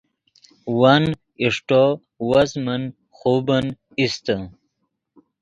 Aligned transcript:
ون 0.79 1.03
اݰٹو 1.43 1.83
وس 2.29 2.51
من 2.65 2.81
خوبن 3.17 3.65
ایستے 3.99 4.35